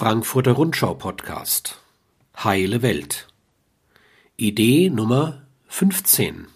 [0.00, 1.76] Frankfurter Rundschau Podcast
[2.44, 3.26] Heile Welt
[4.36, 6.46] Idee Nummer 15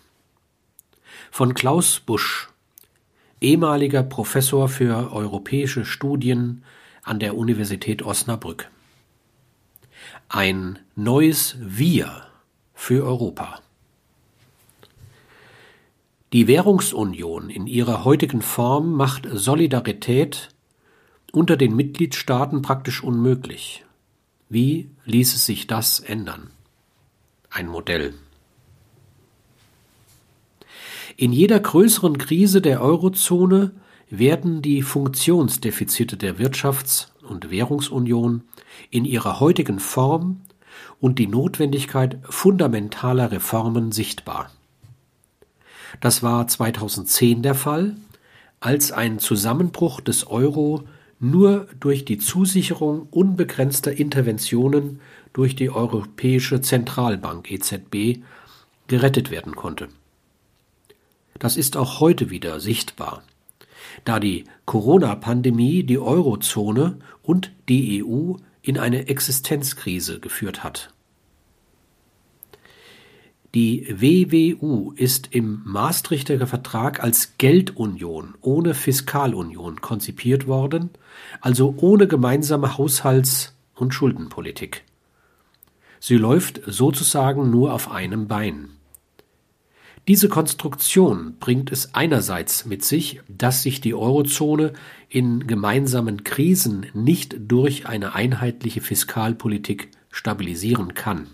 [1.32, 2.50] von Klaus Busch,
[3.40, 6.62] ehemaliger Professor für europäische Studien
[7.02, 8.70] an der Universität Osnabrück.
[10.28, 12.22] Ein neues Wir
[12.74, 13.58] für Europa.
[16.32, 20.50] Die Währungsunion in ihrer heutigen Form macht Solidarität
[21.32, 23.84] unter den Mitgliedstaaten praktisch unmöglich.
[24.48, 26.50] Wie ließe sich das ändern?
[27.50, 28.14] Ein Modell.
[31.16, 33.72] In jeder größeren Krise der Eurozone
[34.08, 38.42] werden die Funktionsdefizite der Wirtschafts- und Währungsunion
[38.90, 40.42] in ihrer heutigen Form
[41.00, 44.50] und die Notwendigkeit fundamentaler Reformen sichtbar.
[46.00, 47.96] Das war 2010 der Fall,
[48.60, 50.84] als ein Zusammenbruch des Euro
[51.22, 55.00] nur durch die Zusicherung unbegrenzter Interventionen
[55.32, 58.18] durch die Europäische Zentralbank EZB
[58.88, 59.88] gerettet werden konnte.
[61.38, 63.22] Das ist auch heute wieder sichtbar,
[64.04, 70.91] da die Corona-Pandemie die Eurozone und die EU in eine Existenzkrise geführt hat.
[73.54, 80.88] Die WWU ist im Maastrichter Vertrag als Geldunion ohne Fiskalunion konzipiert worden,
[81.42, 84.84] also ohne gemeinsame Haushalts- und Schuldenpolitik.
[86.00, 88.70] Sie läuft sozusagen nur auf einem Bein.
[90.08, 94.72] Diese Konstruktion bringt es einerseits mit sich, dass sich die Eurozone
[95.10, 101.26] in gemeinsamen Krisen nicht durch eine einheitliche Fiskalpolitik stabilisieren kann.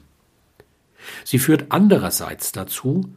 [1.25, 3.09] Sie führt andererseits dazu,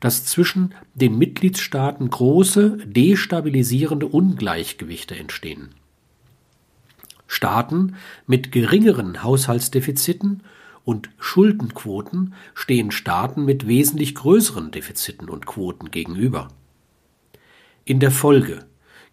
[0.00, 5.70] dass zwischen den Mitgliedstaaten große destabilisierende Ungleichgewichte entstehen.
[7.26, 10.42] Staaten mit geringeren Haushaltsdefiziten
[10.84, 16.48] und Schuldenquoten stehen Staaten mit wesentlich größeren Defiziten und Quoten gegenüber.
[17.84, 18.64] In der Folge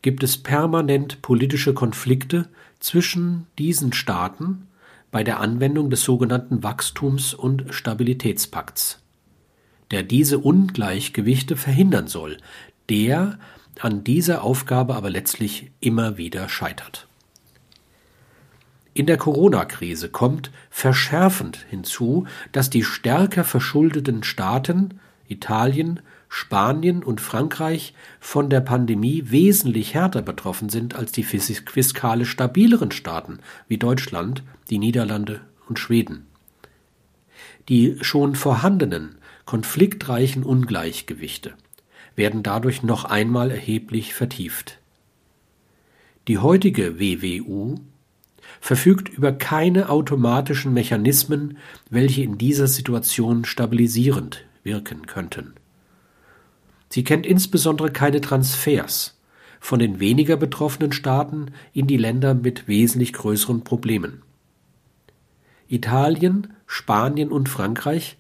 [0.03, 2.49] gibt es permanent politische Konflikte
[2.79, 4.67] zwischen diesen Staaten
[5.13, 8.99] bei der Anwendung des sogenannten Wachstums- und Stabilitätspakts,
[9.91, 12.39] der diese Ungleichgewichte verhindern soll,
[12.89, 13.37] der
[13.79, 17.07] an dieser Aufgabe aber letztlich immer wieder scheitert.
[18.95, 25.99] In der Corona-Krise kommt verschärfend hinzu, dass die stärker verschuldeten Staaten Italien,
[26.35, 33.37] Spanien und Frankreich von der Pandemie wesentlich härter betroffen sind als die fiskalisch stabileren Staaten
[33.67, 36.25] wie Deutschland, die Niederlande und Schweden.
[37.69, 41.53] Die schon vorhandenen konfliktreichen Ungleichgewichte
[42.15, 44.79] werden dadurch noch einmal erheblich vertieft.
[46.27, 47.75] Die heutige WWU
[48.59, 51.59] verfügt über keine automatischen Mechanismen,
[51.91, 55.53] welche in dieser Situation stabilisierend wirken könnten.
[56.93, 59.19] Sie kennt insbesondere keine Transfers
[59.59, 64.21] von den weniger betroffenen Staaten in die Länder mit wesentlich größeren Problemen.
[65.67, 68.17] Italien, Spanien und Frankreich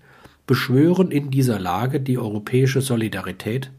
[0.47, 3.69] beschwören in dieser Lage die europäische Solidarität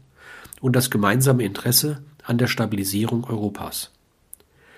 [0.61, 3.91] und das gemeinsame Interesse an der Stabilisierung Europas.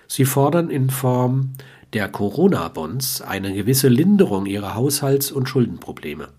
[0.07, 1.53] Sie fordern in Form
[1.93, 6.29] der Corona-Bonds eine gewisse Linderung ihrer Haushalts- und Schuldenprobleme.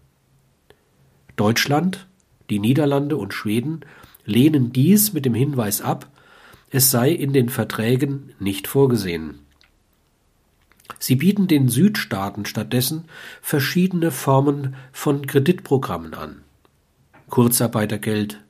[1.37, 2.09] Deutschland,
[2.51, 3.81] die Niederlande und Schweden
[4.25, 6.09] lehnen dies mit dem Hinweis ab,
[6.71, 9.41] es sei in den Verträgen nicht vorgesehen.
[10.99, 13.05] Sie bieten den Südstaaten stattdessen
[13.41, 16.43] verschiedene Formen von Kreditprogrammen an.
[17.29, 18.41] Kurzarbeitergeld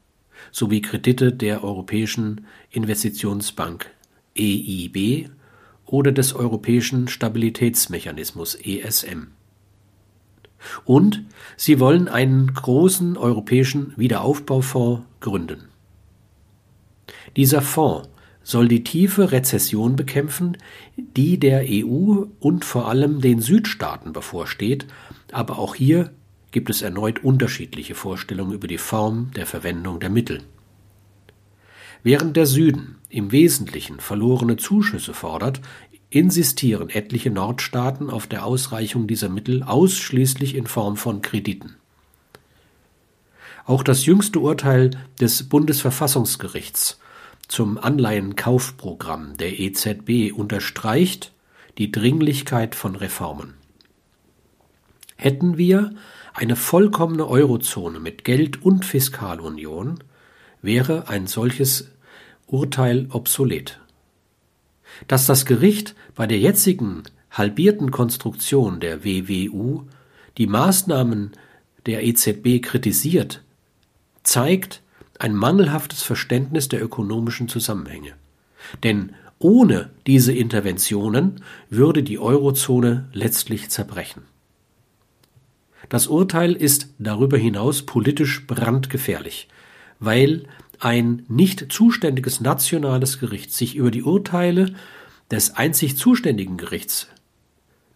[0.51, 3.91] sowie Kredite der Europäischen Investitionsbank
[4.37, 5.31] EIB
[5.85, 9.38] oder des Europäischen Stabilitätsmechanismus ESM.
[10.85, 11.25] Und
[11.57, 15.69] sie wollen einen großen europäischen Wiederaufbaufonds gründen.
[17.37, 18.09] Dieser Fonds
[18.43, 20.57] soll die tiefe Rezession bekämpfen,
[20.97, 24.87] die der EU und vor allem den Südstaaten bevorsteht,
[25.33, 26.11] aber auch hier
[26.51, 30.43] gibt es erneut unterschiedliche Vorstellungen über die Form der Verwendung der Mittel.
[32.03, 35.61] Während der Süden im Wesentlichen verlorene Zuschüsse fordert,
[36.11, 41.77] insistieren etliche Nordstaaten auf der Ausreichung dieser Mittel ausschließlich in Form von Krediten.
[43.67, 46.99] Auch das jüngste Urteil des Bundesverfassungsgerichts
[47.49, 51.33] zum Anleihenkaufprogramm der EZB unterstreicht
[51.77, 53.55] die Dringlichkeit von Reformen.
[55.17, 55.95] Hätten wir
[56.33, 59.99] eine vollkommene Eurozone mit Geld- und Fiskalunion,
[60.63, 61.89] wäre ein solches
[62.47, 63.81] Urteil obsolet.
[65.07, 69.85] Dass das Gericht bei der jetzigen halbierten Konstruktion der WWU
[70.39, 71.33] die Maßnahmen
[71.87, 73.43] der EZB kritisiert,
[74.23, 74.83] zeigt
[75.19, 78.15] ein mangelhaftes Verständnis der ökonomischen Zusammenhänge.
[78.83, 84.23] Denn ohne diese Interventionen würde die Eurozone letztlich zerbrechen.
[85.89, 89.49] Das Urteil ist darüber hinaus politisch brandgefährlich,
[90.01, 90.45] weil
[90.79, 94.75] ein nicht zuständiges nationales Gericht sich über die Urteile
[95.31, 97.09] des einzig zuständigen Gerichts,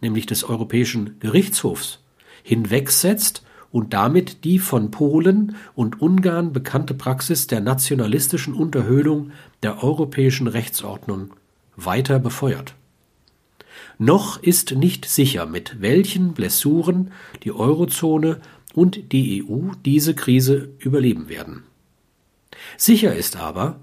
[0.01, 1.99] nämlich des Europäischen Gerichtshofs,
[2.43, 9.31] hinwegsetzt und damit die von Polen und Ungarn bekannte Praxis der nationalistischen Unterhöhlung
[9.63, 11.33] der europäischen Rechtsordnung
[11.75, 12.75] weiter befeuert.
[13.97, 17.11] Noch ist nicht sicher, mit welchen Blessuren
[17.43, 18.39] die Eurozone
[18.73, 21.63] und die EU diese Krise überleben werden.
[22.77, 23.79] Sicher ist aber,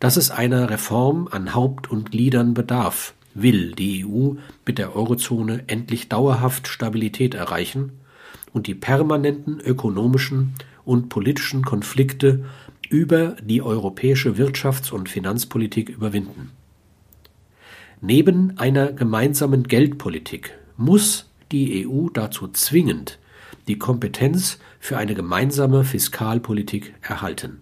[0.00, 4.34] dass es einer Reform an Haupt und Gliedern bedarf, will die EU
[4.66, 7.92] mit der Eurozone endlich dauerhaft Stabilität erreichen
[8.52, 10.54] und die permanenten ökonomischen
[10.84, 12.44] und politischen Konflikte
[12.90, 16.50] über die europäische Wirtschafts- und Finanzpolitik überwinden.
[18.00, 23.18] Neben einer gemeinsamen Geldpolitik muss die EU dazu zwingend
[23.68, 27.60] die Kompetenz für eine gemeinsame Fiskalpolitik erhalten.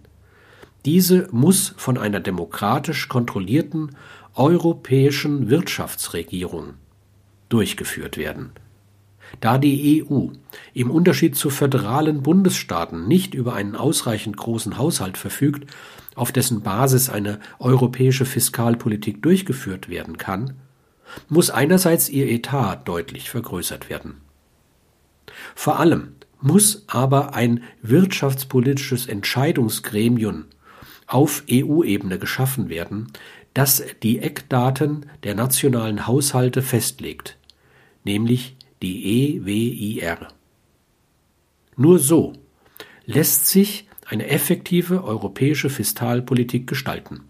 [0.85, 3.95] Diese muss von einer demokratisch kontrollierten
[4.33, 6.73] europäischen Wirtschaftsregierung
[7.49, 8.51] durchgeführt werden.
[9.39, 10.27] Da die EU
[10.73, 15.71] im Unterschied zu föderalen Bundesstaaten nicht über einen ausreichend großen Haushalt verfügt,
[16.15, 20.55] auf dessen Basis eine europäische Fiskalpolitik durchgeführt werden kann,
[21.29, 24.15] muss einerseits ihr Etat deutlich vergrößert werden.
[25.55, 30.45] Vor allem muss aber ein wirtschaftspolitisches Entscheidungsgremium
[31.11, 33.07] auf EU-Ebene geschaffen werden,
[33.53, 37.37] das die Eckdaten der nationalen Haushalte festlegt,
[38.03, 40.29] nämlich die EWIR.
[41.75, 42.33] Nur so
[43.05, 47.21] lässt sich eine effektive europäische Fiskalpolitik gestalten.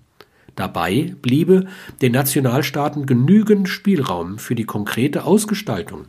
[0.56, 1.68] Dabei bliebe
[2.01, 6.06] den Nationalstaaten genügend Spielraum für die konkrete Ausgestaltung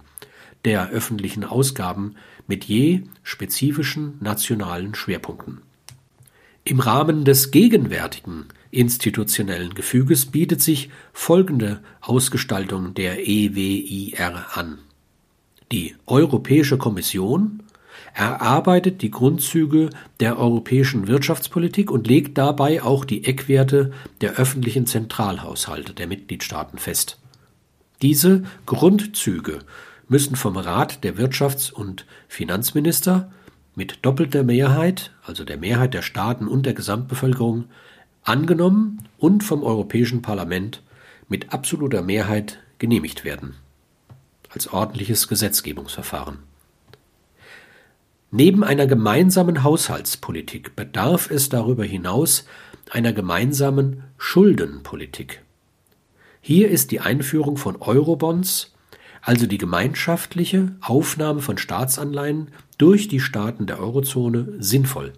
[0.65, 2.17] der öffentlichen Ausgaben
[2.47, 5.63] mit je spezifischen nationalen Schwerpunkten.
[6.65, 14.79] Im Rahmen des gegenwärtigen institutionellen Gefüges bietet sich folgende Ausgestaltung der EWIR an.
[15.73, 17.65] Die Europäische Kommission
[18.15, 25.95] erarbeitet die Grundzüge der europäischen Wirtschaftspolitik und legt dabei auch die Eckwerte der öffentlichen Zentralhaushalte
[25.95, 27.19] der Mitgliedstaaten fest.
[28.03, 29.61] Diese Grundzüge
[30.09, 33.33] müssen vom Rat der Wirtschafts- und Finanzminister
[33.75, 37.65] mit doppelter Mehrheit, also der Mehrheit der Staaten und der Gesamtbevölkerung,
[38.23, 40.83] angenommen und vom Europäischen Parlament
[41.29, 43.57] mit absoluter Mehrheit genehmigt werden
[44.55, 46.39] als ordentliches Gesetzgebungsverfahren.
[48.31, 52.47] Neben einer gemeinsamen Haushaltspolitik bedarf es darüber hinaus
[52.91, 55.43] einer gemeinsamen Schuldenpolitik.
[56.41, 58.72] Hier ist die Einführung von Eurobonds,
[59.23, 65.13] also die gemeinschaftliche Aufnahme von Staatsanleihen durch die Staaten der Eurozone, sinnvoll.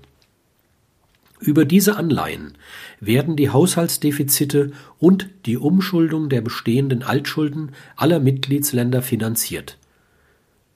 [1.41, 2.57] Über diese Anleihen
[3.01, 9.79] werden die Haushaltsdefizite und die Umschuldung der bestehenden Altschulden aller Mitgliedsländer finanziert.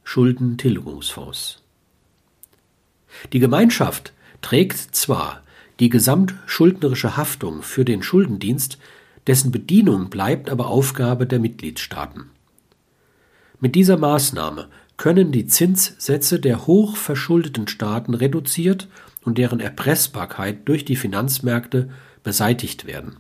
[0.02, 1.62] Schuldentilgungsfonds
[3.32, 5.42] die Gemeinschaft trägt zwar
[5.80, 8.78] die gesamtschuldnerische Haftung für den Schuldendienst,
[9.26, 12.30] dessen Bedienung bleibt aber Aufgabe der Mitgliedstaaten.
[13.60, 18.88] Mit dieser Maßnahme können die Zinssätze der hochverschuldeten Staaten reduziert
[19.24, 21.90] und deren Erpressbarkeit durch die Finanzmärkte
[22.22, 23.16] beseitigt werden.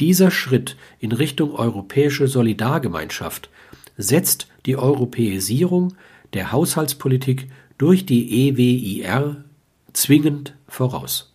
[0.00, 3.50] Dieser Schritt in Richtung europäische Solidargemeinschaft
[3.96, 5.94] setzt die Europäisierung
[6.32, 9.44] der Haushaltspolitik durch die EWIR
[9.92, 11.32] zwingend voraus.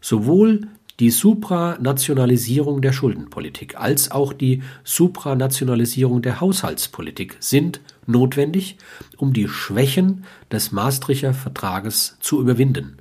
[0.00, 0.68] Sowohl
[1.00, 8.78] die Supranationalisierung der Schuldenpolitik als auch die Supranationalisierung der Haushaltspolitik sind notwendig,
[9.16, 12.96] um die Schwächen des Maastrichter Vertrages zu überwinden.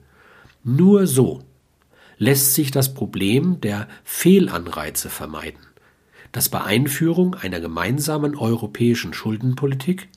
[0.63, 1.41] Nur so
[2.19, 5.65] lässt sich das Problem der Fehlanreize vermeiden,
[6.31, 10.09] das bei Einführung einer gemeinsamen europäischen Schuldenpolitik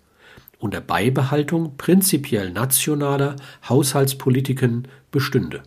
[0.58, 5.62] unter Beibehaltung prinzipiell nationaler Haushaltspolitiken bestünde.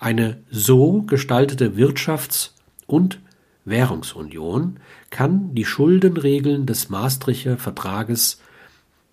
[0.00, 2.50] Eine so gestaltete Wirtschafts-
[2.86, 3.20] und
[3.64, 4.78] Währungsunion
[5.10, 8.40] kann die Schuldenregeln des Maastrichter Vertrages,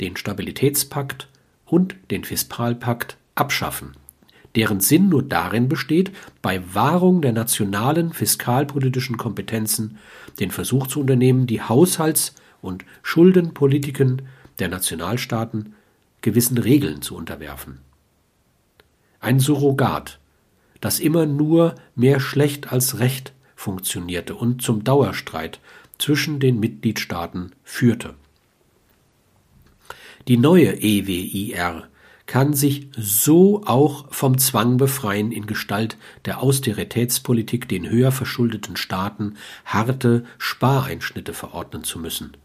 [0.01, 1.27] den Stabilitätspakt
[1.65, 3.95] und den Fiskalpakt abschaffen,
[4.55, 9.97] deren Sinn nur darin besteht, bei Wahrung der nationalen fiskalpolitischen Kompetenzen
[10.39, 14.23] den Versuch zu unternehmen, die Haushalts- und Schuldenpolitiken
[14.59, 15.75] der Nationalstaaten
[16.21, 17.79] gewissen Regeln zu unterwerfen.
[19.19, 20.19] Ein Surrogat,
[20.85, 25.59] das immer nur mehr schlecht als recht funktionierte und zum Dauerstreit
[25.97, 28.13] zwischen den Mitgliedstaaten führte.
[30.27, 31.87] Die neue EWIR
[32.27, 39.37] kann sich so auch vom Zwang befreien, in Gestalt der Austeritätspolitik den höher verschuldeten Staaten
[39.65, 42.37] harte Spareinschnitte verordnen zu müssen.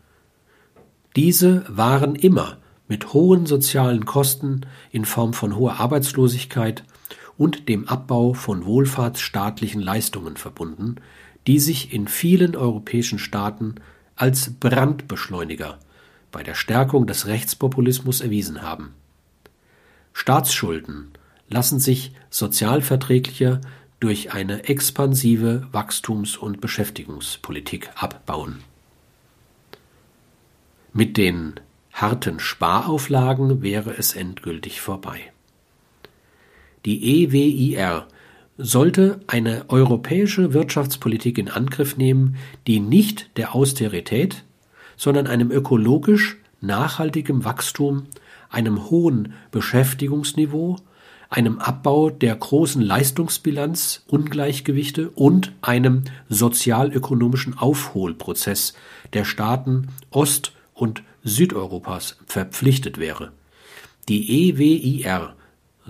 [1.15, 2.57] Diese waren immer
[2.89, 6.85] mit hohen sozialen Kosten in Form von hoher Arbeitslosigkeit
[7.41, 10.97] und dem Abbau von wohlfahrtsstaatlichen Leistungen verbunden,
[11.47, 13.77] die sich in vielen europäischen Staaten
[14.15, 15.79] als Brandbeschleuniger
[16.33, 18.93] bei der Stärkung des Rechtspopulismus erwiesen haben.
[20.13, 21.13] Staatsschulden
[21.49, 23.63] lassen sich sozialverträglicher
[24.01, 28.59] durch eine expansive Wachstums- und Beschäftigungspolitik abbauen.
[30.93, 31.55] Mit den
[31.91, 35.33] harten Sparauflagen wäre es endgültig vorbei.
[36.85, 38.07] Die EWIR
[38.57, 44.45] sollte eine europäische Wirtschaftspolitik in Angriff nehmen, die nicht der Austerität,
[44.97, 48.07] sondern einem ökologisch nachhaltigem Wachstum,
[48.51, 50.77] einem hohen Beschäftigungsniveau,
[51.31, 58.75] einem Abbau der großen Leistungsbilanz, Ungleichgewichte und einem sozialökonomischen Aufholprozess
[59.13, 63.33] der Staaten Ost- und Südeuropas verpflichtet wäre.
[64.09, 65.35] Die EWIR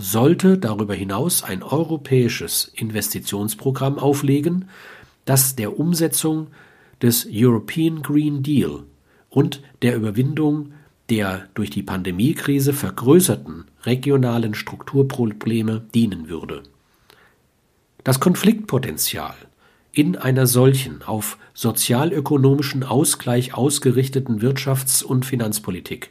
[0.01, 4.67] sollte darüber hinaus ein europäisches Investitionsprogramm auflegen,
[5.25, 6.49] das der Umsetzung
[7.03, 8.85] des European Green Deal
[9.29, 10.73] und der Überwindung
[11.11, 16.63] der durch die Pandemiekrise vergrößerten regionalen Strukturprobleme dienen würde.
[18.05, 19.35] Das Konfliktpotenzial
[19.93, 26.11] in einer solchen auf sozialökonomischen Ausgleich ausgerichteten Wirtschafts- und Finanzpolitik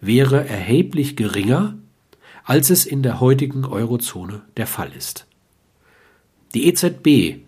[0.00, 1.74] wäre erheblich geringer,
[2.44, 5.26] als es in der heutigen Eurozone der Fall ist.
[6.54, 7.40] Die EZB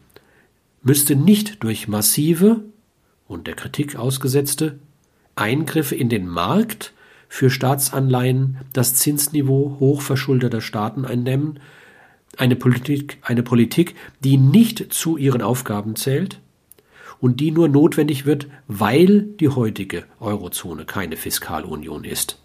[0.83, 2.61] müsste nicht durch massive
[3.27, 4.79] und der Kritik ausgesetzte
[5.35, 6.93] Eingriffe in den Markt
[7.29, 11.61] für Staatsanleihen das Zinsniveau hochverschuldeter Staaten eindämmen,
[12.37, 16.41] eine Politik, eine Politik, die nicht zu ihren Aufgaben zählt
[17.21, 22.42] und die nur notwendig wird, weil die heutige Eurozone keine Fiskalunion ist.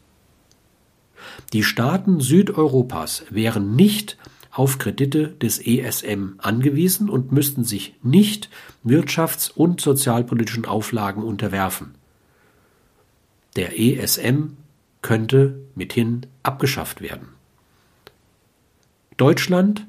[1.53, 4.17] Die Staaten Südeuropas wären nicht
[4.51, 8.49] auf Kredite des ESM angewiesen und müssten sich nicht
[8.83, 11.95] wirtschafts- und sozialpolitischen Auflagen unterwerfen.
[13.55, 14.57] Der ESM
[15.01, 17.29] könnte mithin abgeschafft werden.
[19.15, 19.85] Deutschland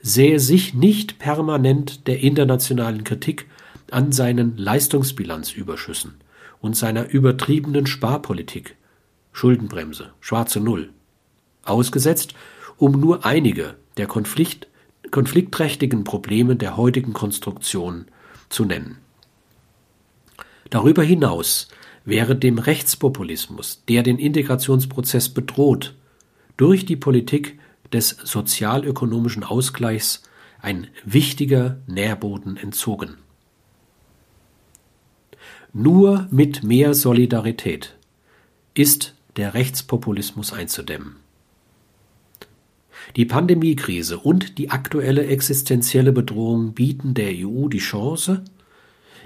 [0.00, 3.46] sähe sich nicht permanent der internationalen Kritik
[3.90, 6.14] an seinen Leistungsbilanzüberschüssen
[6.60, 8.76] und seiner übertriebenen Sparpolitik,
[9.34, 10.90] Schuldenbremse, schwarze Null,
[11.64, 12.34] ausgesetzt,
[12.78, 14.68] um nur einige der Konflikt,
[15.10, 18.06] konfliktträchtigen Probleme der heutigen Konstruktion
[18.48, 18.98] zu nennen.
[20.70, 21.68] Darüber hinaus
[22.04, 25.94] wäre dem Rechtspopulismus, der den Integrationsprozess bedroht,
[26.56, 27.58] durch die Politik
[27.92, 30.22] des sozialökonomischen Ausgleichs
[30.60, 33.18] ein wichtiger Nährboden entzogen.
[35.72, 37.96] Nur mit mehr Solidarität
[38.74, 41.16] ist der Rechtspopulismus einzudämmen.
[43.16, 48.42] Die Pandemiekrise und die aktuelle existenzielle Bedrohung bieten der EU die Chance,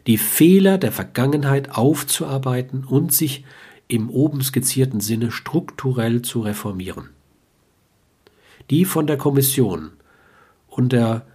[0.07, 3.45] die Fehler der Vergangenheit aufzuarbeiten und sich
[3.87, 7.11] im oben skizzierten Sinne strukturell zu reformieren.
[8.71, 9.91] Die von der Kommission
[10.69, 11.27] unter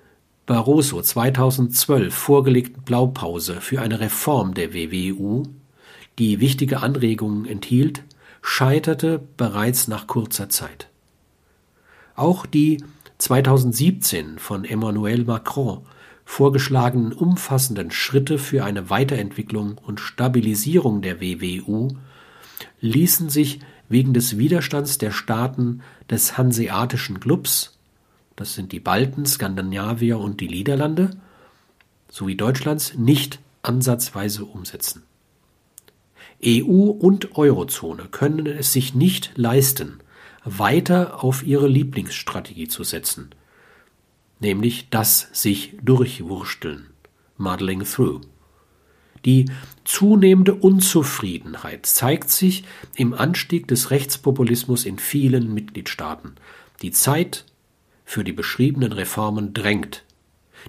[0.46, 5.44] Barroso 2012 vorgelegten Blaupause für eine Reform der WWU,
[6.20, 8.04] die wichtige Anregungen enthielt,
[8.44, 10.90] scheiterte bereits nach kurzer Zeit.
[12.16, 12.84] Auch die
[13.18, 15.82] 2017 von Emmanuel Macron
[16.26, 21.90] vorgeschlagenen umfassenden Schritte für eine Weiterentwicklung und Stabilisierung der WWU
[22.82, 27.78] ließen sich wegen des Widerstands der Staaten des Hanseatischen Clubs,
[28.36, 31.12] das sind die Balten, Skandinavier und die Niederlande,
[32.10, 35.04] sowie Deutschlands nicht ansatzweise umsetzen.
[36.46, 40.00] EU und Eurozone können es sich nicht leisten,
[40.44, 43.34] weiter auf ihre Lieblingsstrategie zu setzen–
[44.44, 46.90] nämlich das sich durchwursteln,
[47.38, 48.22] muddling through.
[49.26, 49.46] Die
[49.86, 56.36] zunehmende Unzufriedenheit zeigt sich im Anstieg des Rechtspopulismus in vielen Mitgliedstaaten.
[56.82, 57.46] Die Zeit
[58.04, 60.04] für die beschriebenen Reformen drängt.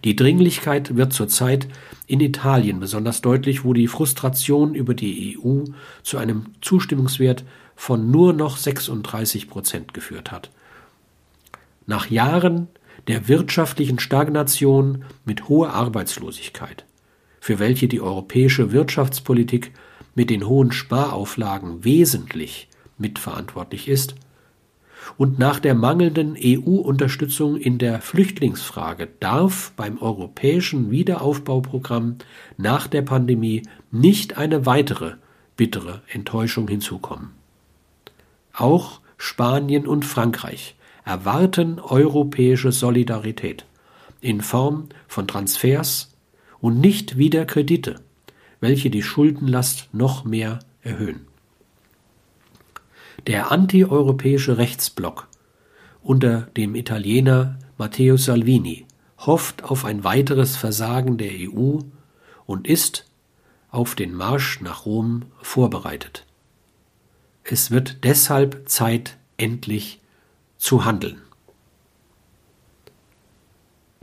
[0.02, 1.68] Die Dringlichkeit wird zurzeit
[2.06, 5.64] in Italien besonders deutlich, wo die Frustration über die EU
[6.02, 7.44] zu einem Zustimmungswert
[7.76, 10.50] von nur noch 36 Prozent geführt hat.
[11.86, 12.68] Nach Jahren
[13.08, 16.84] der wirtschaftlichen Stagnation mit hoher Arbeitslosigkeit,
[17.40, 19.72] für welche die europäische Wirtschaftspolitik
[20.14, 24.14] mit den hohen Sparauflagen wesentlich mitverantwortlich ist,
[25.16, 32.16] und nach der mangelnden EU-Unterstützung in der Flüchtlingsfrage darf beim europäischen Wiederaufbauprogramm
[32.56, 35.14] nach der Pandemie nicht eine weitere
[35.56, 37.30] bittere Enttäuschung hinzukommen.
[38.52, 43.66] Auch Spanien und Frankreich erwarten europäische Solidarität
[44.20, 46.14] in Form von Transfers
[46.60, 47.96] und nicht wieder Kredite,
[48.60, 51.26] welche die Schuldenlast noch mehr erhöhen.
[53.26, 55.28] Der antieuropäische Rechtsblock
[56.02, 58.84] unter dem Italiener Matteo Salvini
[59.18, 61.78] hofft auf ein weiteres Versagen der EU
[62.44, 63.06] und ist
[63.70, 66.26] auf den Marsch nach Rom vorbereitet.
[67.44, 70.00] Es wird deshalb Zeit, endlich
[70.58, 71.22] zu handeln.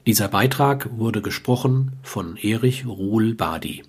[0.08, 3.84] Dieser Beitrag wurde gesprochen von Erich Ruhl Badi.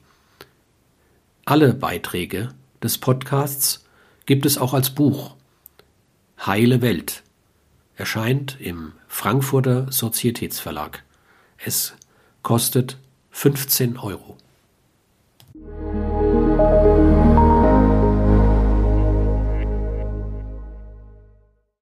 [1.47, 2.51] Alle Beiträge
[2.83, 3.82] des Podcasts
[4.27, 5.37] gibt es auch als Buch.
[6.45, 7.23] Heile Welt
[7.97, 11.05] erscheint im Frankfurter Sozietätsverlag.
[11.59, 11.95] Es
[12.43, 12.99] kostet
[13.31, 14.37] 15 Euro.